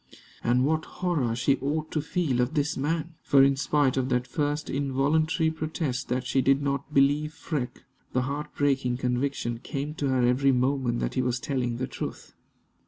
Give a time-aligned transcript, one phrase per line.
[0.43, 3.13] And what horror she ought to feel of this man!
[3.21, 8.23] for, in spite of that first involuntary protest that she did not believe Freke, the
[8.23, 12.33] heart breaking conviction came to her every moment that he was telling the truth.